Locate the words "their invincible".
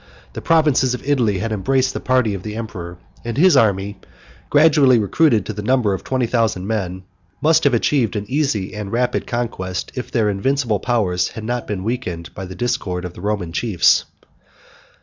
10.09-10.79